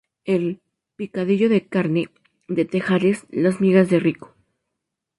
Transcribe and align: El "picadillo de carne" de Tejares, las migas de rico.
El 0.25 0.61
"picadillo 0.95 1.47
de 1.47 1.67
carne" 1.67 2.09
de 2.47 2.65
Tejares, 2.65 3.27
las 3.29 3.61
migas 3.61 3.87
de 3.91 3.99
rico. 3.99 4.33